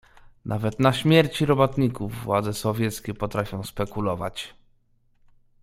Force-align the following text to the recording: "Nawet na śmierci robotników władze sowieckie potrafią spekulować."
"Nawet 0.45 0.79
na 0.79 0.93
śmierci 0.93 1.45
robotników 1.45 2.23
władze 2.23 2.53
sowieckie 2.53 3.13
potrafią 3.13 3.63
spekulować." 3.63 4.53